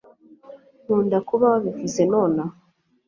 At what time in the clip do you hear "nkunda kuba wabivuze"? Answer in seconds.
0.83-2.01